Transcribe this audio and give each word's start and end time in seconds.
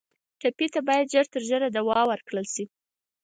ټپي 0.39 0.67
ته 0.73 0.79
باید 0.87 1.11
ژر 1.13 1.25
تر 1.33 1.41
ژره 1.49 1.67
دوا 1.77 1.99
ورکړل 2.11 2.45
شي. 2.53 2.65